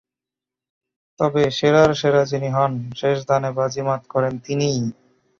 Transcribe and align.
তবে 1.19 1.43
সেরার 1.57 1.91
সেরা 1.95 2.23
যিনি 2.31 2.49
হন, 2.49 2.71
শেষ 2.99 3.17
দানে 3.29 3.49
বাজি 3.57 3.81
মাত 3.87 4.01
করেন 4.13 4.33
তিনিই। 4.45 4.79